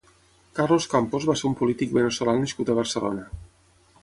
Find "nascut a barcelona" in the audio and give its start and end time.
2.41-3.29